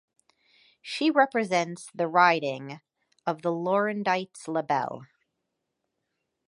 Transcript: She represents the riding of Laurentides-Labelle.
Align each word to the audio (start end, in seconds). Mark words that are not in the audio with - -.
She 0.81 1.11
represents 1.11 1.91
the 1.93 2.07
riding 2.07 2.81
of 3.27 3.41
Laurentides-Labelle. 3.43 5.05